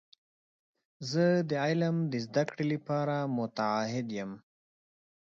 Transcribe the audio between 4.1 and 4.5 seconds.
یم.